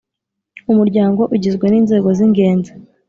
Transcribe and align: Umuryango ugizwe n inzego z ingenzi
Umuryango 0.71 1.21
ugizwe 1.35 1.65
n 1.69 1.75
inzego 1.79 2.07
z 2.17 2.19
ingenzi 2.25 2.71